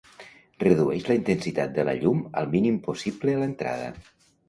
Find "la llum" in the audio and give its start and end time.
1.91-2.25